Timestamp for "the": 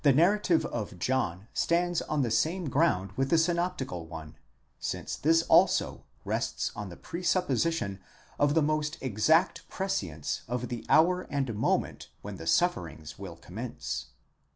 2.23-2.31, 3.29-3.37, 6.89-6.97, 8.55-8.63, 10.69-10.83, 12.37-12.47